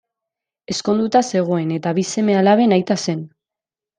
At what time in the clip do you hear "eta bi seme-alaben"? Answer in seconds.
1.77-2.75